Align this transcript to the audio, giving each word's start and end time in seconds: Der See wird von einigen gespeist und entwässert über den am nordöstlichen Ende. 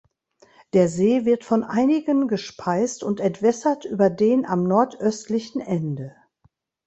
Der 0.73 0.87
See 0.87 1.25
wird 1.25 1.43
von 1.43 1.63
einigen 1.63 2.27
gespeist 2.27 3.03
und 3.03 3.19
entwässert 3.19 3.85
über 3.85 4.09
den 4.09 4.47
am 4.47 4.63
nordöstlichen 4.63 5.61
Ende. 5.61 6.15